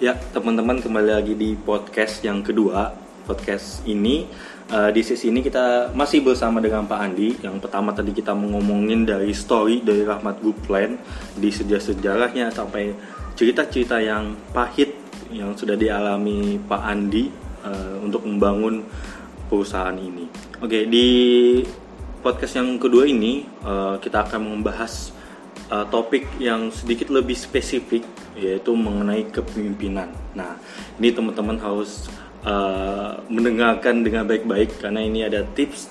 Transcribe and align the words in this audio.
Ya, 0.00 0.16
teman-teman 0.16 0.80
kembali 0.80 1.12
lagi 1.12 1.36
di 1.36 1.52
podcast 1.60 2.24
yang 2.24 2.40
kedua. 2.40 2.88
Podcast 3.28 3.84
ini 3.84 4.24
uh, 4.72 4.88
di 4.88 5.04
sesi 5.04 5.28
ini 5.28 5.44
kita 5.44 5.92
masih 5.92 6.24
bersama 6.24 6.56
dengan 6.56 6.88
Pak 6.88 7.00
Andi. 7.04 7.36
Yang 7.44 7.68
pertama 7.68 7.92
tadi 7.92 8.16
kita 8.16 8.32
ngomongin 8.32 9.04
dari 9.04 9.28
story 9.36 9.84
dari 9.84 10.00
Rahmat 10.08 10.40
Guplan 10.40 10.96
di 11.36 11.52
sejarah-sejarahnya 11.52 12.48
sampai 12.48 12.96
cerita-cerita 13.36 14.00
yang 14.00 14.32
pahit 14.56 14.96
yang 15.36 15.52
sudah 15.52 15.76
dialami 15.76 16.56
Pak 16.64 16.80
Andi 16.80 17.28
uh, 17.68 18.00
untuk 18.00 18.24
membangun 18.24 18.80
perusahaan 19.52 20.00
ini. 20.00 20.24
Oke, 20.64 20.88
di 20.88 21.08
podcast 22.24 22.56
yang 22.56 22.80
kedua 22.80 23.04
ini 23.04 23.44
uh, 23.68 24.00
kita 24.00 24.24
akan 24.24 24.48
membahas 24.48 25.19
uh, 25.70 25.86
topik 25.88 26.26
yang 26.42 26.68
sedikit 26.74 27.08
lebih 27.08 27.38
spesifik 27.38 28.02
yaitu 28.36 28.74
mengenai 28.74 29.26
kepemimpinan. 29.30 30.10
Nah, 30.34 30.58
ini 30.98 31.14
teman-teman 31.14 31.56
harus 31.62 32.10
uh, 32.44 33.18
mendengarkan 33.30 34.02
dengan 34.02 34.26
baik-baik 34.26 34.82
karena 34.82 35.00
ini 35.00 35.24
ada 35.24 35.46
tips 35.54 35.88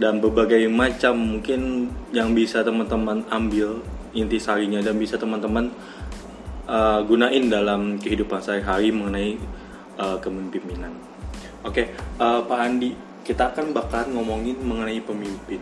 dan 0.00 0.18
berbagai 0.18 0.64
macam 0.66 1.16
mungkin 1.16 1.92
yang 2.10 2.32
bisa 2.32 2.64
teman-teman 2.64 3.20
ambil 3.28 3.84
intisarinya 4.16 4.80
dan 4.80 4.96
bisa 4.96 5.20
teman-teman 5.20 5.70
uh, 6.66 7.04
gunain 7.04 7.46
dalam 7.46 8.00
kehidupan 8.00 8.40
sehari-hari 8.40 8.90
mengenai 8.90 9.36
uh, 10.00 10.16
kepemimpinan. 10.18 10.90
Oke, 11.60 11.84
okay, 11.84 11.86
uh, 12.16 12.40
Pak 12.40 12.58
Andi, 12.58 12.96
kita 13.20 13.52
akan 13.52 13.76
bakal 13.76 14.08
ngomongin 14.08 14.56
mengenai 14.64 15.04
pemimpin. 15.04 15.60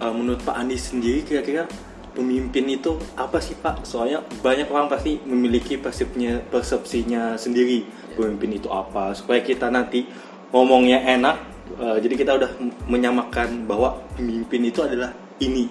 Uh, 0.00 0.10
menurut 0.10 0.40
Pak 0.40 0.56
Andi 0.56 0.80
sendiri 0.80 1.20
kira-kira 1.20 1.68
pemimpin 2.14 2.70
itu 2.70 2.96
apa 3.18 3.42
sih 3.42 3.58
Pak? 3.58 3.82
Soalnya 3.84 4.22
banyak 4.40 4.70
orang 4.70 4.86
pasti 4.86 5.18
memiliki 5.26 5.76
persepsinya, 5.76 6.40
persepsinya 6.48 7.34
sendiri 7.34 7.84
pemimpin 8.14 8.54
itu 8.56 8.70
apa 8.70 9.12
supaya 9.12 9.42
kita 9.42 9.68
nanti 9.68 10.06
ngomongnya 10.54 11.02
enak. 11.02 11.36
Uh, 11.74 11.98
jadi 11.98 12.14
kita 12.14 12.32
udah 12.38 12.50
menyamakan 12.86 13.66
bahwa 13.66 13.98
pemimpin 14.14 14.70
itu 14.70 14.80
adalah 14.86 15.10
ini. 15.42 15.66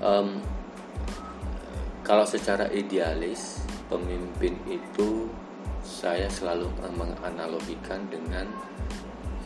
Um, 0.00 0.40
kalau 2.06 2.24
secara 2.24 2.70
idealis 2.70 3.66
pemimpin 3.90 4.54
itu 4.70 5.28
saya 5.82 6.30
selalu 6.30 6.70
menganalogikan 6.94 8.06
dengan 8.10 8.46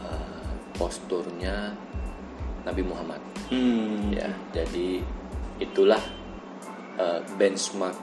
uh, 0.05 0.53
posturnya 0.77 1.73
Nabi 2.65 2.85
Muhammad. 2.85 3.40
Hmm. 3.51 4.15
Ya, 4.15 4.31
jadi 4.55 5.03
itulah 5.59 6.01
uh, 6.97 7.21
benchmark 7.35 7.99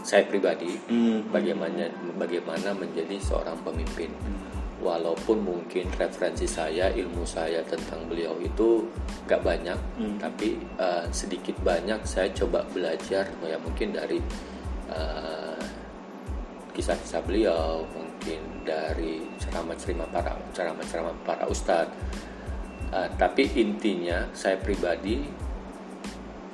saya 0.00 0.24
pribadi 0.24 0.78
hmm. 0.88 1.28
bagaimana 1.28 1.92
bagaimana 2.16 2.72
menjadi 2.72 3.20
seorang 3.20 3.60
pemimpin. 3.62 4.08
Hmm. 4.08 4.40
Walaupun 4.78 5.42
mungkin 5.42 5.90
referensi 5.98 6.46
saya, 6.46 6.86
ilmu 6.94 7.26
saya 7.26 7.66
tentang 7.66 7.98
beliau 8.06 8.38
itu 8.38 8.86
gak 9.26 9.42
banyak, 9.42 9.74
hmm. 9.98 10.22
tapi 10.22 10.54
uh, 10.78 11.02
sedikit 11.10 11.58
banyak 11.66 11.98
saya 12.06 12.30
coba 12.30 12.62
belajar, 12.70 13.26
ya 13.42 13.58
mungkin 13.58 13.90
dari 13.90 14.22
uh, 14.86 15.58
kisah-kisah 16.78 17.26
beliau, 17.26 17.82
mungkin 17.90 18.38
dari 18.62 19.26
ceramah-ceramah 19.42 20.08
para 20.14 20.38
ceramah-ceramah 20.54 21.14
para 21.26 21.44
ustadz 21.50 21.90
Uh, 22.88 23.08
tapi 23.20 23.44
intinya 23.60 24.24
saya 24.32 24.56
pribadi 24.56 25.20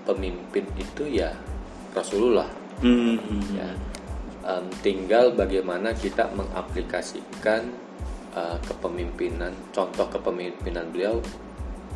pemimpin 0.03 0.67
itu 0.77 1.07
ya 1.07 1.31
Rasulullah. 1.95 2.49
Mm 2.83 3.17
-hmm. 3.17 3.41
ya. 3.55 3.71
um, 4.45 4.67
tinggal 4.85 5.33
bagaimana 5.33 5.95
kita 5.97 6.29
mengaplikasikan 6.35 7.71
uh, 8.35 8.59
kepemimpinan, 8.67 9.55
contoh 9.73 10.11
kepemimpinan 10.11 10.91
beliau 10.91 11.23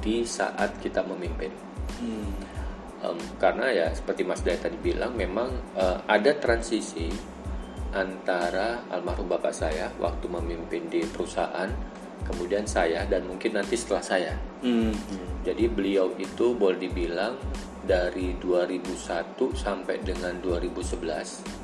di 0.01 0.25
saat 0.25 0.79
kita 0.81 1.05
memimpin. 1.05 1.53
Mm. 2.01 2.31
Um, 2.99 3.19
karena 3.39 3.71
ya 3.71 3.87
seperti 3.95 4.27
Mas 4.27 4.43
Daya 4.43 4.59
tadi 4.59 4.79
bilang, 4.79 5.15
memang 5.15 5.51
uh, 5.79 6.03
ada 6.07 6.35
transisi 6.39 7.11
antara 7.95 8.85
almarhum 8.93 9.31
bapak 9.31 9.55
saya 9.55 9.89
waktu 9.97 10.29
memimpin 10.29 10.93
di 10.93 11.01
perusahaan 11.09 11.71
kemudian 12.29 12.69
saya 12.69 13.09
dan 13.09 13.25
mungkin 13.25 13.57
nanti 13.57 13.75
setelah 13.75 14.05
saya. 14.05 14.33
Hmm. 14.61 14.93
Jadi 15.43 15.65
beliau 15.73 16.13
itu 16.21 16.53
boleh 16.53 16.77
dibilang 16.77 17.41
dari 17.89 18.37
2001 18.37 19.41
sampai 19.57 19.97
dengan 20.05 20.37
2011 20.45 21.01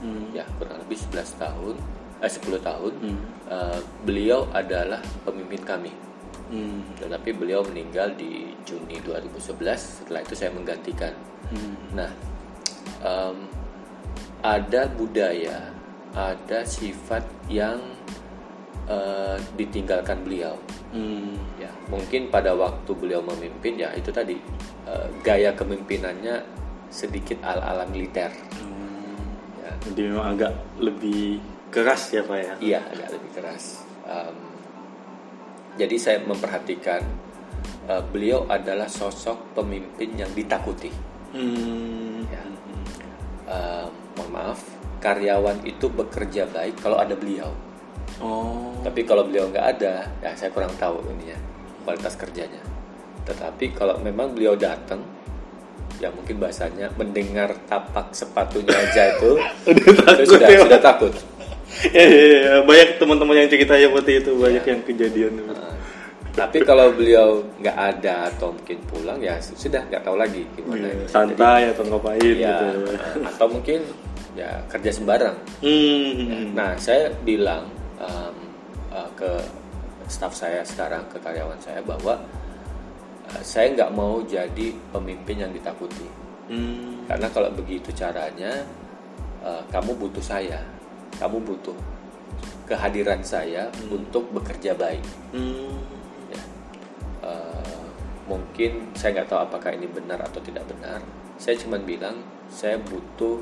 hmm. 0.01 0.33
ya 0.33 0.49
kurang 0.57 0.81
lebih 0.81 0.97
11 1.13 1.37
tahun 1.37 1.77
eh 2.25 2.33
10 2.33 2.65
tahun 2.65 2.93
hmm. 2.97 3.21
uh, 3.53 3.81
beliau 4.09 4.49
adalah 4.57 5.05
pemimpin 5.29 5.61
kami. 5.61 5.93
Hmm. 6.49 6.81
Tetapi 6.97 7.37
beliau 7.37 7.61
meninggal 7.69 8.17
di 8.17 8.57
Juni 8.65 9.05
2011 9.05 9.61
setelah 9.77 10.25
itu 10.25 10.33
saya 10.33 10.51
menggantikan. 10.57 11.13
Hmm. 11.53 11.75
Nah, 11.93 12.11
um, 13.05 13.45
ada 14.41 14.89
budaya, 14.93 15.73
ada 16.17 16.65
sifat 16.65 17.25
yang 17.53 17.81
uh, 18.89 19.37
ditinggalkan 19.57 20.25
beliau. 20.25 20.57
Hmm. 20.95 21.35
Ya, 21.59 21.71
mungkin 21.91 22.31
pada 22.31 22.55
waktu 22.55 22.91
beliau 22.95 23.21
memimpin 23.25 23.81
ya 23.81 23.91
itu 23.97 24.15
tadi 24.15 24.39
uh, 24.87 25.09
gaya 25.27 25.53
kemimpinannya 25.57 26.45
sedikit 26.93 27.43
ala-ala 27.43 27.89
militer. 27.91 28.31
Hmm. 28.55 29.19
Ya. 29.59 29.73
Jadi 29.91 30.01
memang 30.11 30.39
agak 30.39 30.53
lebih 30.79 31.43
keras 31.75 32.15
ya 32.15 32.23
pak 32.23 32.39
ya? 32.39 32.55
Iya 32.63 32.81
agak 32.95 33.09
lebih 33.19 33.31
keras. 33.35 33.65
Um, 34.07 34.39
jadi 35.75 35.97
saya 35.99 36.19
memperhatikan 36.23 37.03
uh, 37.91 38.03
beliau 38.07 38.47
adalah 38.47 38.87
sosok 38.87 39.59
pemimpin 39.59 40.15
yang 40.15 40.31
ditakuti. 40.31 40.95
Hmm. 41.35 42.23
Ya. 42.31 42.43
Uh, 43.45 43.87
mohon 44.15 44.31
maaf, 44.31 44.63
karyawan 45.03 45.67
itu 45.67 45.91
bekerja 45.91 46.47
baik 46.47 46.79
kalau 46.79 47.03
ada 47.03 47.19
beliau. 47.19 47.51
Oh. 48.23 48.71
Tapi 48.85 49.03
kalau 49.03 49.27
beliau 49.27 49.51
nggak 49.51 49.67
ada, 49.79 50.07
ya 50.23 50.31
saya 50.39 50.51
kurang 50.55 50.71
tahu 50.79 51.03
ini 51.15 51.35
ya 51.35 51.39
kualitas 51.83 52.15
kerjanya. 52.15 52.63
Tetapi 53.25 53.73
kalau 53.75 53.97
memang 53.99 54.37
beliau 54.37 54.55
datang, 54.55 55.01
ya 55.99 56.13
mungkin 56.13 56.39
bahasanya 56.39 56.93
mendengar 56.95 57.57
tapak 57.67 58.13
sepatunya 58.13 58.75
aja 58.75 59.17
itu 59.17 59.31
takut, 60.05 60.27
sudah 60.29 60.49
ya. 60.49 60.59
sudah 60.63 60.81
takut. 60.81 61.13
ya, 61.91 62.05
ya, 62.07 62.25
ya, 62.29 62.55
banyak 62.63 63.01
teman-teman 63.03 63.35
yang 63.41 63.51
cerita 63.51 63.75
seperti 63.75 64.13
itu, 64.23 64.31
banyak 64.37 64.63
ya. 64.63 64.71
yang 64.71 64.81
kejadian. 64.85 65.33
Nah, 65.49 65.75
tapi 66.35 66.59
kalau 66.67 66.91
beliau 66.91 67.47
nggak 67.63 67.79
ada 67.79 68.27
atau 68.27 68.51
mungkin 68.51 68.79
pulang 68.91 69.19
ya 69.23 69.39
sudah 69.39 69.87
nggak 69.87 70.03
tahu 70.03 70.19
lagi 70.19 70.43
gimana. 70.59 70.91
Ya, 70.91 71.07
santai 71.07 71.71
Jadi, 71.71 71.73
atau 71.73 71.83
ngapain 71.89 72.35
ya, 72.35 72.59
gitu. 72.59 72.67
Atau 73.23 73.47
mungkin 73.55 73.81
ya 74.35 74.51
kerja 74.67 74.91
sembarang. 74.91 75.37
Hmm. 75.63 76.53
Nah 76.59 76.75
saya 76.75 77.15
bilang 77.23 77.71
um, 78.05 78.37
uh, 78.93 79.11
ke 79.17 79.31
staff 80.09 80.37
saya 80.37 80.61
sekarang 80.63 81.05
ke 81.09 81.17
karyawan 81.21 81.59
saya 81.61 81.81
bahwa 81.81 82.21
uh, 83.33 83.43
saya 83.43 83.73
nggak 83.73 83.91
mau 83.97 84.21
jadi 84.25 84.77
pemimpin 84.93 85.49
yang 85.49 85.53
ditakuti 85.53 86.07
hmm. 86.53 87.09
karena 87.09 87.29
kalau 87.33 87.49
begitu 87.53 87.91
caranya 87.97 88.65
uh, 89.41 89.63
kamu 89.73 89.97
butuh 89.97 90.25
saya 90.25 90.61
kamu 91.17 91.41
butuh 91.41 91.77
kehadiran 92.69 93.21
saya 93.25 93.69
hmm. 93.69 93.97
untuk 93.97 94.29
bekerja 94.33 94.77
baik 94.77 95.05
hmm. 95.33 95.77
ya. 96.33 96.43
uh, 97.25 97.85
mungkin 98.29 98.93
saya 98.97 99.21
nggak 99.21 99.29
tahu 99.29 99.41
apakah 99.41 99.71
ini 99.73 99.89
benar 99.89 100.21
atau 100.25 100.41
tidak 100.41 100.65
benar 100.69 101.01
saya 101.37 101.59
cuma 101.61 101.77
bilang 101.81 102.21
saya 102.49 102.79
butuh 102.81 103.41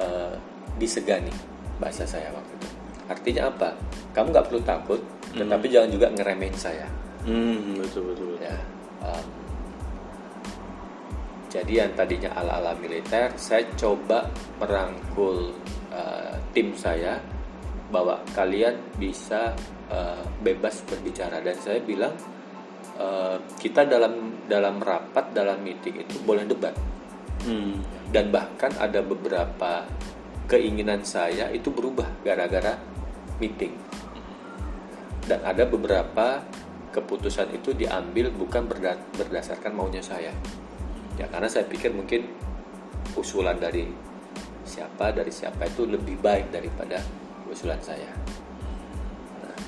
uh, 0.00 0.36
disegani 0.78 1.32
bahasa 1.82 2.06
saya 2.06 2.30
waktu 2.30 2.52
itu 2.58 2.77
Artinya 3.08 3.48
apa? 3.48 3.72
Kamu 4.12 4.28
nggak 4.30 4.46
perlu 4.52 4.60
takut, 4.62 5.00
hmm. 5.00 5.40
tetapi 5.40 5.66
jangan 5.72 5.90
juga 5.90 6.06
ngeremehin 6.12 6.56
saya. 6.56 6.86
Hmm, 7.24 7.80
betul 7.80 8.12
betul. 8.12 8.36
Ya. 8.40 8.56
Um, 9.02 9.26
jadi 11.48 11.72
yang 11.84 11.92
tadinya 11.96 12.30
ala-ala 12.36 12.76
militer, 12.76 13.32
saya 13.40 13.64
coba 13.80 14.28
merangkul 14.60 15.56
uh, 15.88 16.36
tim 16.52 16.76
saya 16.76 17.16
bahwa 17.88 18.20
kalian 18.36 18.76
bisa 19.00 19.56
uh, 19.88 20.20
bebas 20.44 20.84
berbicara 20.84 21.40
dan 21.40 21.56
saya 21.56 21.80
bilang 21.80 22.12
uh, 23.00 23.40
kita 23.56 23.88
dalam 23.88 24.44
dalam 24.44 24.76
rapat 24.76 25.32
dalam 25.32 25.64
meeting 25.64 26.04
itu 26.04 26.20
boleh 26.20 26.44
debat 26.44 26.76
hmm. 27.48 28.12
dan 28.12 28.28
bahkan 28.28 28.72
ada 28.76 29.00
beberapa 29.00 29.88
keinginan 30.48 31.00
saya 31.04 31.48
itu 31.48 31.72
berubah 31.72 32.08
gara-gara 32.20 32.76
meeting 33.38 33.74
dan 35.26 35.42
ada 35.44 35.64
beberapa 35.64 36.42
keputusan 36.94 37.52
itu 37.54 37.76
diambil 37.76 38.32
bukan 38.32 38.66
berdasarkan 39.14 39.72
maunya 39.76 40.00
saya 40.00 40.32
ya 41.18 41.26
karena 41.30 41.50
saya 41.50 41.66
pikir 41.66 41.90
mungkin 41.92 42.26
usulan 43.18 43.58
dari 43.58 43.88
siapa 44.68 45.10
dari 45.10 45.32
siapa 45.32 45.64
itu 45.64 45.88
lebih 45.88 46.20
baik 46.20 46.52
daripada 46.52 47.00
usulan 47.48 47.80
saya. 47.80 48.12
Nah, 49.40 49.58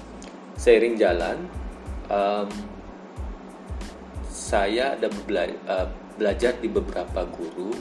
seiring 0.60 0.94
jalan, 1.00 1.38
um, 2.12 2.48
saya 4.28 4.94
ada 4.94 5.08
bela 5.24 5.48
uh, 5.66 5.88
belajar 6.20 6.60
di 6.60 6.68
beberapa 6.68 7.24
guru 7.32 7.72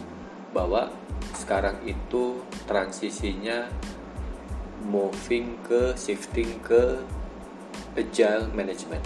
bahwa 0.55 0.87
sekarang 1.35 1.83
itu 1.83 2.39
transisinya 2.65 3.67
moving 4.87 5.59
ke 5.67 5.97
shifting 5.99 6.59
ke 6.63 7.03
agile 7.99 8.47
management. 8.55 9.03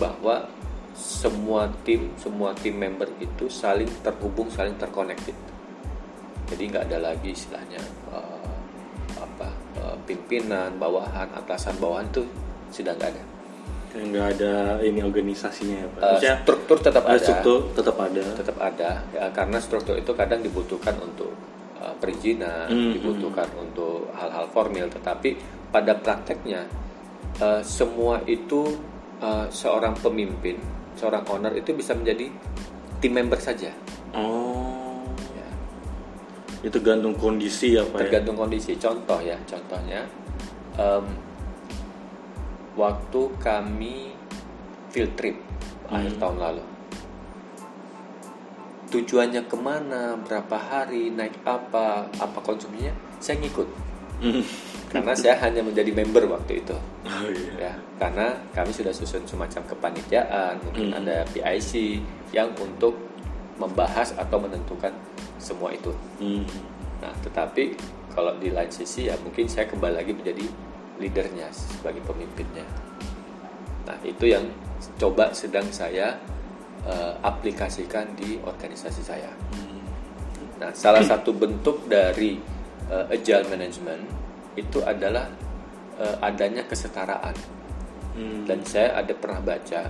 Bahwa 0.00 0.48
semua 0.96 1.68
tim 1.84 2.12
semua 2.20 2.52
tim 2.56 2.76
member 2.76 3.08
itu 3.20 3.48
saling 3.48 3.88
terhubung 4.04 4.52
saling 4.52 4.76
terkonektif 4.76 5.32
jadi 6.50 6.62
nggak 6.66 6.84
ada 6.90 6.98
lagi 7.14 7.30
istilahnya 7.30 7.78
uh, 8.10 8.54
apa 9.22 9.48
uh, 9.78 9.96
pimpinan 10.02 10.74
bawahan 10.82 11.30
atasan 11.38 11.78
bawahan 11.78 12.10
itu 12.10 12.26
sudah 12.74 12.98
nggak 12.98 13.10
ada. 13.14 13.22
Nggak 13.90 14.26
ada 14.38 14.54
ini 14.82 15.00
organisasinya 15.02 15.76
ya 15.78 15.86
pak. 15.86 16.00
Uh, 16.02 16.06
Maksudnya, 16.10 16.34
struktur 16.42 16.76
tetap 16.82 17.04
ada. 17.06 17.22
struktur 17.22 17.58
tetap 17.70 17.96
ada. 18.02 18.22
Tetap 18.34 18.58
ada. 18.58 18.90
Ya, 19.14 19.24
karena 19.30 19.58
struktur 19.62 19.94
itu 19.94 20.10
kadang 20.18 20.42
dibutuhkan 20.42 20.98
untuk 20.98 21.30
uh, 21.80 21.96
perizinan, 21.96 22.68
Hmm, 22.68 22.92
dibutuhkan 22.94 23.48
untuk 23.56 24.08
hal-hal 24.12 24.46
formil, 24.48 24.86
tetapi 24.86 25.36
pada 25.68 25.96
prakteknya 25.96 26.68
uh, 27.38 27.60
semua 27.60 28.20
itu 28.24 28.76
uh, 29.18 29.48
seorang 29.48 29.96
pemimpin, 29.96 30.60
seorang 30.94 31.24
owner 31.26 31.52
itu 31.52 31.72
bisa 31.72 31.92
menjadi 31.92 32.28
tim 33.00 33.12
member 33.12 33.40
saja. 33.40 33.72
oh 34.12 35.06
Ya. 35.32 35.48
itu 36.66 36.78
gantung 36.80 37.14
kondisi 37.14 37.74
ya 37.74 37.82
pak 37.82 37.96
ya? 37.96 38.00
Tergantung 38.04 38.36
kondisi. 38.36 38.76
Contoh 38.76 39.18
ya, 39.18 39.38
contohnya 39.44 40.04
em, 40.76 41.04
waktu 42.74 43.20
kami 43.38 44.12
field 44.90 45.12
trip 45.14 45.36
akhir 45.88 46.12
Hmm. 46.16 46.20
tahun 46.20 46.36
lalu. 46.38 46.62
Tujuannya 48.90 49.46
ke 49.46 49.54
mana, 49.54 50.18
berapa 50.18 50.56
hari, 50.58 51.14
naik 51.14 51.38
apa, 51.46 52.10
apa 52.10 52.38
konsumsinya, 52.42 52.90
saya 53.22 53.38
ngikut. 53.38 53.68
Hmm. 54.20 54.42
Karena 54.90 55.14
saya 55.14 55.38
hanya 55.46 55.62
menjadi 55.62 55.94
member 55.94 56.26
waktu 56.26 56.60
itu. 56.60 56.74
oh 57.06 57.30
iya 57.30 57.70
Ya, 57.70 57.72
karena 58.02 58.34
kami 58.50 58.74
sudah 58.74 58.90
susun 58.90 59.22
semacam 59.22 59.62
kepanitiaan, 59.70 60.58
mungkin 60.66 60.90
Hmm. 60.90 60.98
ada 61.00 61.22
PIC 61.30 62.02
yang 62.34 62.50
untuk 62.58 62.98
membahas 63.56 64.12
atau 64.18 64.42
menentukan 64.42 64.90
semua 65.38 65.70
itu. 65.70 65.94
Hmm. 66.18 66.42
Nah, 67.00 67.14
tetapi 67.22 67.78
kalau 68.10 68.34
di 68.42 68.50
lain 68.50 68.68
sisi 68.74 69.06
ya 69.06 69.14
mungkin 69.22 69.46
saya 69.46 69.70
kembali 69.70 69.94
lagi 70.02 70.12
menjadi 70.12 70.44
leadernya 70.98 71.48
sebagai 71.54 72.02
pemimpinnya. 72.04 72.66
Nah, 73.86 73.96
itu 74.04 74.26
yang 74.28 74.44
coba 74.98 75.32
sedang 75.32 75.64
saya 75.70 76.18
eh, 76.86 77.12
aplikasikan 77.20 78.16
di 78.16 78.40
organisasi 78.40 79.02
saya. 79.02 79.32
Nah, 80.60 80.70
salah 80.76 81.00
satu 81.10 81.32
bentuk 81.32 81.88
dari 81.88 82.36
eh, 82.88 83.06
agile 83.14 83.48
management 83.48 84.04
itu 84.56 84.84
adalah 84.84 85.26
eh, 86.00 86.16
adanya 86.20 86.64
kesetaraan. 86.68 87.36
Hmm. 88.16 88.44
Dan 88.44 88.60
saya 88.66 89.00
ada 89.00 89.14
pernah 89.16 89.40
baca, 89.40 89.80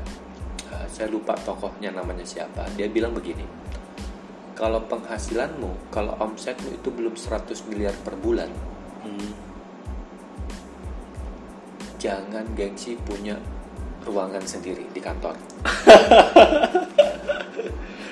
eh, 0.70 0.86
saya 0.86 1.08
lupa 1.10 1.34
tokohnya 1.38 1.90
namanya 1.90 2.22
siapa. 2.22 2.68
Dia 2.78 2.86
bilang 2.86 3.16
begini, 3.16 3.42
kalau 4.54 4.84
penghasilanmu, 4.84 5.88
kalau 5.88 6.14
omsetmu 6.20 6.76
itu 6.76 6.88
belum 6.92 7.16
100 7.16 7.66
miliar 7.66 7.96
per 8.04 8.14
bulan, 8.20 8.52
Hmm. 9.00 9.32
jangan 11.96 12.44
gengsi 12.52 13.00
punya 13.00 13.40
ruangan 14.06 14.44
sendiri 14.44 14.84
di 14.90 15.00
kantor. 15.00 15.34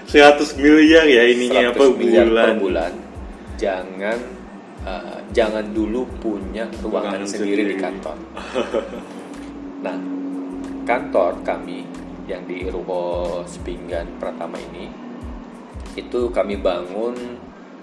100 0.08 0.56
miliar 0.56 1.04
ya 1.04 1.22
ininya 1.28 1.68
100 1.68 1.76
apa 1.76 1.84
miliar 1.92 2.26
bulan 2.28 2.46
per 2.48 2.56
bulan. 2.56 2.92
Jangan 3.60 4.18
eh, 4.88 5.18
jangan 5.36 5.64
dulu 5.74 6.08
punya 6.18 6.64
ruangan 6.80 7.20
Ruangan 7.20 7.28
sendiri, 7.28 7.62
di 7.68 7.76
sendiri. 7.76 7.82
kantor. 7.82 8.16
nah, 9.84 9.96
kantor 10.88 11.32
kami 11.44 11.84
yang 12.24 12.44
di 12.48 12.68
Ruko 12.68 13.44
Sepinggan 13.44 14.16
Pratama 14.16 14.56
ini 14.72 14.88
itu 15.92 16.30
kami 16.32 16.56
bangun 16.56 17.16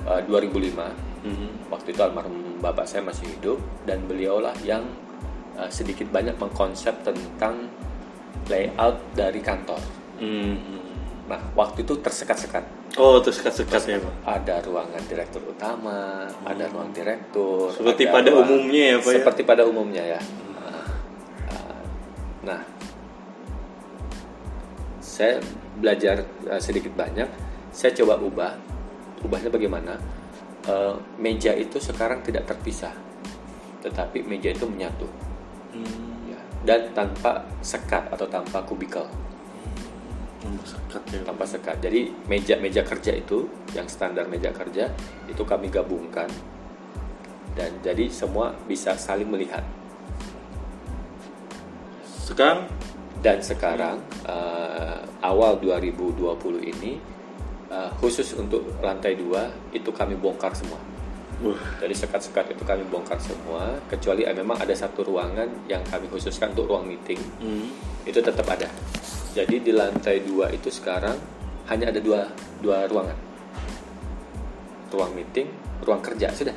eh, 0.08 0.22
2005 0.26 1.14
Hmm. 1.26 1.50
waktu 1.74 1.90
itu 1.90 2.06
almarhum 2.06 2.62
bapak 2.62 2.86
saya 2.86 3.02
masih 3.02 3.26
hidup 3.26 3.58
dan 3.90 4.06
beliaulah 4.06 4.54
yang 4.62 4.86
uh, 5.58 5.66
sedikit 5.74 6.06
banyak 6.14 6.38
mengkonsep 6.38 6.94
tentang 7.02 7.66
layout 8.48 8.98
dari 9.18 9.42
kantor. 9.42 9.82
Hmm. 10.22 10.56
Nah, 11.26 11.42
waktu 11.58 11.82
itu 11.82 11.98
tersekat-sekat. 11.98 12.64
oh 12.96 13.20
terus 13.20 13.42
sekat-sekat 13.44 13.82
ya 13.92 13.98
pak 14.00 14.14
Ada 14.24 14.64
ruangan 14.64 15.04
direktur 15.10 15.42
utama, 15.44 16.24
ada 16.46 16.64
ruang 16.70 16.94
direktur. 16.96 17.74
Seperti 17.74 18.06
ada 18.08 18.14
pada 18.14 18.30
ruang- 18.32 18.46
umumnya 18.48 18.84
ya, 18.86 18.98
Pak, 19.02 19.10
ya? 19.10 19.16
Seperti 19.20 19.42
pada 19.44 19.62
umumnya 19.66 20.04
ya. 20.06 20.22
Uh, 20.56 20.86
Nah, 22.46 22.62
saya 25.02 25.42
belajar 25.82 26.24
uh, 26.46 26.62
sedikit 26.62 26.94
banyak. 26.94 27.28
Saya 27.74 27.92
coba 27.98 28.22
ubah. 28.22 28.54
Ubahnya 29.26 29.50
bagaimana? 29.50 29.98
Uh, 30.66 30.98
meja 31.18 31.54
itu 31.54 31.78
sekarang 31.78 32.22
tidak 32.26 32.46
terpisah, 32.50 32.94
tetapi 33.82 34.22
meja 34.26 34.54
itu 34.54 34.66
menyatu. 34.66 35.10
Hmm. 35.74 36.15
Dan 36.66 36.90
tanpa 36.98 37.46
sekat 37.62 38.10
atau 38.10 38.26
tanpa 38.26 38.66
kubikel, 38.66 39.06
Hmm, 40.46 40.62
sekat 40.62 41.02
ya 41.10 41.20
tanpa 41.26 41.42
sekat. 41.42 41.82
Jadi 41.82 42.14
meja-meja 42.30 42.86
kerja 42.86 43.18
itu 43.18 43.50
yang 43.74 43.90
standar 43.90 44.30
meja 44.30 44.54
kerja 44.54 44.94
itu 45.26 45.42
kami 45.42 45.74
gabungkan 45.74 46.30
dan 47.58 47.74
jadi 47.82 48.06
semua 48.14 48.54
bisa 48.70 48.94
saling 48.94 49.26
melihat. 49.26 49.66
sekarang 52.22 52.70
Dan 53.26 53.42
sekarang 53.42 53.98
eh, 54.30 55.02
awal 55.26 55.58
2020 55.58 56.22
ini 56.62 57.02
eh, 57.74 57.90
khusus 57.98 58.38
untuk 58.38 58.70
lantai 58.86 59.18
dua 59.18 59.50
itu 59.74 59.90
kami 59.90 60.14
bongkar 60.14 60.54
semua. 60.54 60.78
Jadi 61.78 61.94
sekat-sekat 61.94 62.52
itu 62.52 62.64
kami 62.64 62.84
bongkar 62.88 63.20
semua 63.20 63.76
kecuali 63.86 64.24
eh, 64.24 64.32
memang 64.32 64.56
ada 64.56 64.72
satu 64.72 65.04
ruangan 65.04 65.46
yang 65.68 65.84
kami 65.84 66.08
khususkan 66.08 66.52
untuk 66.52 66.68
ruang 66.68 66.86
meeting 66.86 67.20
Hmm. 67.38 67.68
itu 68.04 68.18
tetap 68.18 68.46
ada. 68.46 68.66
Jadi 69.32 69.60
di 69.60 69.72
lantai 69.72 70.22
dua 70.22 70.48
itu 70.50 70.70
sekarang 70.70 71.14
hanya 71.68 71.92
ada 71.92 72.00
dua 72.00 72.32
dua 72.60 72.88
ruangan, 72.88 73.18
ruang 74.90 75.12
meeting, 75.14 75.48
ruang 75.82 76.00
kerja 76.00 76.32
sudah. 76.32 76.56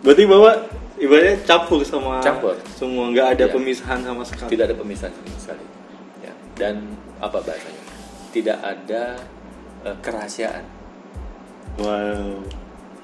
berarti 0.00 0.24
bapak 0.24 0.56
ibaratnya 0.96 1.36
campur 1.44 1.80
sama 1.82 2.20
Campur. 2.20 2.56
semua 2.72 3.08
nggak 3.08 3.36
ada 3.36 3.44
Iya. 3.48 3.52
pemisahan 3.52 4.00
sama 4.00 4.22
sekali 4.24 4.48
Tidak 4.48 4.64
ada 4.64 4.76
pemisahan 4.76 5.12
sama 5.12 5.36
sekali. 5.36 5.64
Ya. 6.20 6.32
Dan 6.56 6.96
apa 7.16 7.36
bahasanya? 7.38 7.82
Tidak 8.30 8.58
ada 8.58 9.02
eh, 9.82 9.96
kerahasiaan. 10.00 10.64
wow 11.76 12.40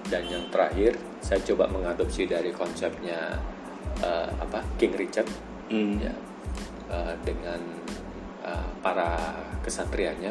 Dan 0.07 0.23
yang 0.31 0.47
terakhir 0.49 0.95
saya 1.19 1.43
coba 1.43 1.67
mengadopsi 1.67 2.31
dari 2.31 2.55
konsepnya 2.55 3.39
eh, 4.03 4.31
apa 4.39 4.63
King 4.79 4.95
Richard 4.95 5.31
Hmm. 5.67 5.99
ya 5.99 6.15
eh, 6.87 7.15
dengan 7.27 7.59
eh, 8.47 8.69
para 8.79 9.35
kesatrianya. 9.67 10.31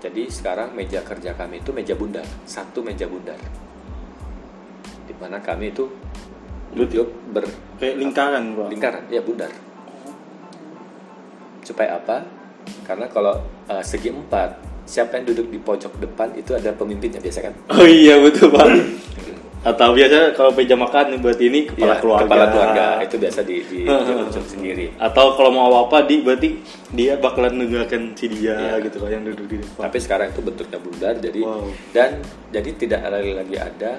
Jadi 0.00 0.32
sekarang 0.32 0.72
meja 0.72 1.04
kerja 1.04 1.36
kami 1.36 1.60
itu 1.60 1.76
meja 1.76 1.92
bundar, 1.92 2.24
satu 2.48 2.80
meja 2.80 3.04
bundar, 3.04 3.36
di 5.04 5.12
mana 5.20 5.36
kami 5.44 5.68
itu 5.68 5.84
duduk 6.72 7.12
ber 7.28 7.44
kayak 7.76 8.00
lingkaran 8.00 8.56
pak 8.56 8.68
lingkaran, 8.72 9.04
ya 9.12 9.20
bundar. 9.20 9.52
Supaya 11.60 12.00
apa? 12.00 12.24
Karena 12.88 13.04
kalau 13.12 13.36
eh, 13.68 13.84
segi 13.84 14.08
empat, 14.08 14.56
siapa 14.90 15.12
yang 15.14 15.30
duduk 15.30 15.46
di 15.48 15.58
pojok 15.58 15.92
depan 15.96 16.34
itu 16.34 16.50
ada 16.52 16.74
pemimpinnya 16.74 17.18
biasa 17.18 17.38
kan? 17.40 17.54
oh 17.70 17.86
iya 17.86 18.18
betul 18.18 18.50
pak 18.50 18.66
atau 19.60 19.92
biasa 19.92 20.32
kalau 20.32 20.50
meja 20.50 20.72
makan 20.72 21.20
buat 21.20 21.36
ini 21.36 21.68
kepala 21.68 21.92
Ya, 21.92 22.00
keluarga 22.00 22.24
Kepala 22.26 22.44
keluarga 22.48 22.84
itu 22.98 23.16
biasa 23.16 23.40
di 23.44 23.56
di, 23.62 23.78
di 23.84 24.40
sendiri. 24.42 24.86
atau 24.96 25.36
kalau 25.36 25.52
mau 25.52 25.84
apa 25.84 26.00
di 26.02 26.16
berarti 26.18 26.48
dia 26.90 27.14
bakalan 27.14 27.60
dengarkan 27.60 28.16
si 28.16 28.26
dia 28.26 28.56
Iya. 28.56 28.88
gitu 28.88 28.96
kan 28.98 29.12
yang 29.12 29.22
duduk 29.22 29.46
di 29.46 29.56
depan 29.60 29.80
Tapi 29.84 29.98
sekarang 30.00 30.26
itu 30.32 30.40
bentuknya 30.40 30.78
bundar, 30.80 31.14
jadi 31.14 31.40
Wow. 31.44 31.68
dan 31.92 32.10
jadi 32.48 32.70
tidak 32.74 33.00
ada 33.04 33.18
lagi 33.20 33.56
ada 33.56 33.92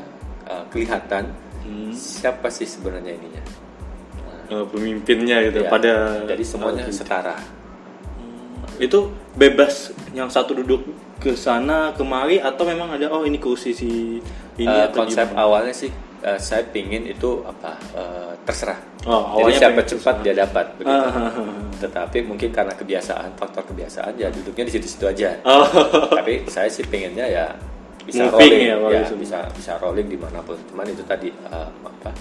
uh, 0.46 0.64
kelihatan 0.68 1.30
Hmm. 1.62 1.94
siapa 1.94 2.50
sih 2.50 2.66
sebenarnya 2.66 3.14
ininya. 3.14 3.44
Eh, 4.50 4.66
pemimpinnya 4.66 5.46
gitu 5.46 5.62
Ya, 5.62 5.70
pada 5.70 5.94
jadi 6.26 6.42
semuanya 6.42 6.90
setara. 6.90 7.38
Itu 8.80 9.12
bebas 9.36 9.94
yang 10.12 10.28
satu 10.28 10.58
duduk 10.58 10.82
ke 11.22 11.38
sana 11.38 11.94
kemari 11.94 12.42
atau 12.42 12.66
memang 12.66 12.98
ada 12.98 13.08
oh 13.14 13.22
ini 13.22 13.38
kursi 13.38 13.72
si 13.72 14.18
ini 14.58 14.68
Uh, 14.68 14.90
atau 14.90 15.06
konsep 15.06 15.30
gimana? 15.32 15.42
awalnya 15.48 15.74
sih 15.74 15.90
eh, 16.22 16.38
saya 16.42 16.66
pingin 16.70 17.06
itu 17.08 17.42
apa 17.46 17.78
eh, 17.98 18.32
terserah. 18.46 18.78
Oh, 19.06 19.42
Jadi 19.42 19.52
siapa 19.58 19.82
cepat 19.82 20.22
dia 20.22 20.34
dapat. 20.38 20.78
begitu. 20.78 20.94
Ah, 20.94 21.10
ah, 21.10 21.34
ah. 21.34 21.66
Tetapi 21.82 22.26
mungkin 22.26 22.50
karena 22.54 22.74
kebiasaan, 22.78 23.34
faktor 23.38 23.66
kebiasaan 23.66 24.14
ya 24.18 24.30
duduknya 24.30 24.70
di 24.70 24.74
situ-situ 24.78 25.06
aja. 25.10 25.38
Oh. 25.46 25.66
Tapi 26.14 26.46
saya 26.46 26.70
sih 26.70 26.86
pengennya 26.86 27.26
ya 27.26 27.46
bisa 28.02 28.30
Moving 28.30 28.38
rolling 28.38 28.62
ya, 28.62 28.76
ya, 28.78 29.02
bagus. 29.06 29.10
bisa 29.18 29.38
bisa 29.54 29.72
rolling 29.82 30.10
di 30.10 30.18
mana 30.18 30.42
pun. 30.46 30.58
Cuman 30.70 30.86
itu 30.90 31.02
tadi 31.06 31.30
eh, 31.30 31.70
apa? 31.82 32.12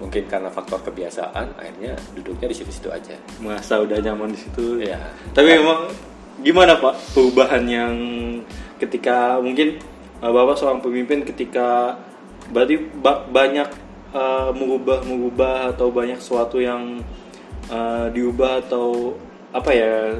Mungkin 0.00 0.26
karena 0.26 0.48
faktor 0.48 0.80
kebiasaan, 0.82 1.58
akhirnya 1.58 1.94
duduknya 2.16 2.50
di 2.50 2.56
situ-situ 2.56 2.88
aja. 2.90 3.14
Merasa 3.38 3.78
udah 3.82 3.98
nyaman 4.00 4.32
di 4.32 4.40
situ. 4.40 4.82
Ya. 4.82 4.98
Tapi 5.30 5.58
memang 5.58 5.90
gimana 6.42 6.74
Pak 6.80 7.14
perubahan 7.14 7.62
yang 7.68 7.94
ketika 8.82 9.38
mungkin 9.38 9.78
uh, 10.18 10.32
Bapak 10.34 10.58
seorang 10.58 10.82
pemimpin 10.82 11.22
ketika 11.22 11.94
berarti 12.50 12.82
ba- 12.98 13.22
banyak 13.30 13.70
uh, 14.10 14.50
mengubah 14.50 15.06
mengubah 15.06 15.70
atau 15.70 15.94
banyak 15.94 16.18
sesuatu 16.18 16.58
yang 16.58 16.98
uh, 17.70 18.10
diubah 18.10 18.66
atau 18.66 19.14
apa 19.54 19.70
ya 19.70 20.18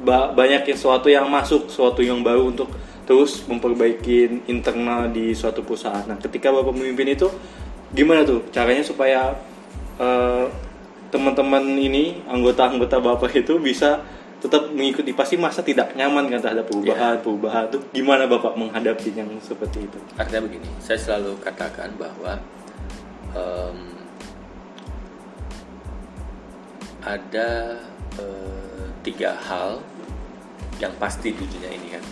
ba- 0.00 0.32
banyak 0.32 0.64
yang 0.64 0.78
sesuatu 0.80 1.12
yang 1.12 1.28
masuk 1.28 1.68
sesuatu 1.68 2.00
yang 2.00 2.24
baru 2.24 2.56
untuk 2.56 2.72
terus 3.04 3.42
memperbaiki 3.44 4.46
internal 4.48 5.10
di 5.10 5.34
suatu 5.34 5.66
perusahaan. 5.66 6.06
Nah, 6.06 6.16
ketika 6.16 6.54
Bapak 6.54 6.72
memimpin 6.72 7.10
itu 7.10 7.26
gimana 7.90 8.22
tuh 8.22 8.46
caranya 8.54 8.84
supaya 8.86 9.34
uh, 9.98 10.46
teman-teman 11.10 11.64
ini 11.74 12.22
anggota-anggota 12.30 13.02
Bapak 13.02 13.34
itu 13.34 13.58
bisa 13.58 14.06
tetap 14.40 14.72
mengikuti 14.72 15.12
pasti 15.12 15.36
masa 15.36 15.60
tidak 15.60 15.92
nyaman 15.92 16.32
kan 16.32 16.40
terhadap 16.40 16.64
perubahan 16.64 17.20
perubahan 17.20 17.68
tuh 17.68 17.82
gimana 17.92 18.24
Bapak 18.24 18.56
menghadapi 18.56 19.12
yang 19.12 19.28
seperti 19.42 19.84
itu? 19.84 19.98
Artinya 20.16 20.48
begini, 20.48 20.68
saya 20.80 20.96
selalu 20.96 21.36
katakan 21.44 21.92
bahwa 22.00 22.40
em, 23.36 23.78
ada 27.04 27.76
eh, 28.16 28.86
tiga 29.04 29.36
hal 29.36 29.80
yang 30.80 30.92
pasti 30.96 31.36
di 31.36 31.44
dunia 31.44 31.70
ini 31.76 31.88
kan. 31.92 32.04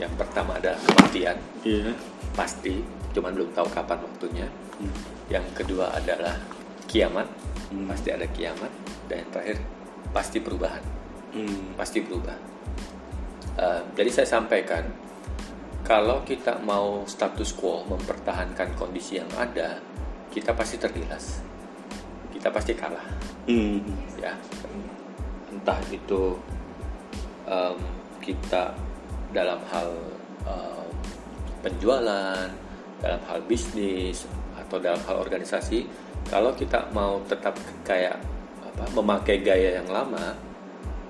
Yang 0.00 0.12
pertama 0.16 0.56
adalah 0.56 0.80
kematian, 0.80 1.36
Iya. 1.60 1.92
pasti, 2.32 2.80
cuman 3.10 3.32
belum 3.34 3.50
tahu 3.54 3.68
kapan 3.70 3.98
waktunya. 4.02 4.46
Hmm. 4.78 4.94
Yang 5.30 5.46
kedua 5.62 5.94
adalah 5.94 6.34
kiamat, 6.90 7.26
Hmm. 7.70 7.86
pasti 7.86 8.10
ada 8.10 8.26
kiamat. 8.26 8.70
Dan 9.06 9.26
yang 9.26 9.30
terakhir 9.30 9.58
pasti 10.10 10.38
perubahan, 10.42 10.82
Hmm. 11.34 11.74
pasti 11.78 12.02
berubah. 12.02 12.38
Eh, 13.60 13.82
jadi 13.94 14.10
saya 14.10 14.28
sampaikan 14.40 14.86
kalau 15.82 16.22
kita 16.22 16.62
mau 16.62 17.02
status 17.06 17.50
quo 17.54 17.82
mempertahankan 17.86 18.78
kondisi 18.78 19.18
yang 19.18 19.30
ada, 19.34 19.82
kita 20.30 20.54
pasti 20.54 20.78
tergilas, 20.78 21.42
kita 22.30 22.50
pasti 22.54 22.78
kalah, 22.78 23.02
Hmm. 23.50 23.82
ya. 24.18 24.34
Entah 25.50 25.80
itu 25.90 26.38
em, 27.50 27.78
kita 28.22 28.70
dalam 29.34 29.58
hal 29.74 29.90
em, 30.46 30.86
penjualan, 31.66 32.46
dalam 33.00 33.20
hal 33.26 33.40
bisnis 33.48 34.28
atau 34.56 34.76
dalam 34.78 35.00
hal 35.08 35.16
organisasi, 35.18 35.88
kalau 36.28 36.52
kita 36.52 36.92
mau 36.92 37.18
tetap 37.26 37.56
kayak 37.82 38.20
apa, 38.62 38.84
memakai 38.94 39.40
gaya 39.42 39.80
yang 39.80 39.88
lama, 39.88 40.36